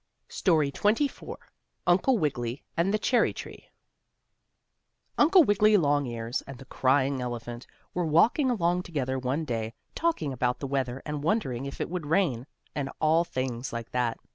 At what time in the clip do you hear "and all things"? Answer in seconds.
12.73-13.71